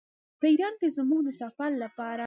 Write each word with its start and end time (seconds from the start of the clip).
په 0.39 0.45
ایران 0.51 0.73
کې 0.79 0.87
زموږ 0.97 1.21
د 1.25 1.29
سفر 1.41 1.71
لپاره. 1.83 2.19